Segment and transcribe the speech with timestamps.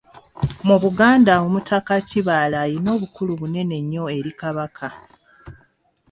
[0.67, 4.89] Mu Buganda Omutaka Kibaale alina obukulu bunene nnyo eri Kabaka.